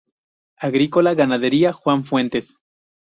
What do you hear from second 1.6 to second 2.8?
Juan Fuentes".